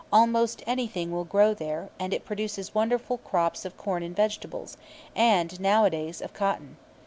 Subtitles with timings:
[0.11, 4.75] Almost anything will grow there, and it produces wonderful crops of corn and vegetables,
[5.15, 6.77] and, nowadays, of cotton.